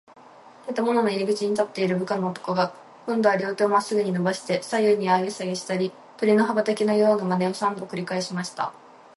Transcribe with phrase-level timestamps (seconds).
[0.75, 2.69] 建物の入口に立っている部下の男が、
[3.05, 8.73] こんどは両手をまっすぐにのばして、左右にあげたりさげたり、鳥の羽ばたきのようなまねを、三度くりかえしました。